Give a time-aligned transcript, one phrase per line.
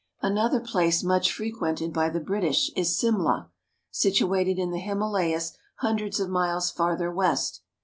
[0.23, 3.51] Another place much frequented by the British is Simla,
[3.91, 7.61] situated in the Himalayas hundreds of miles farther west.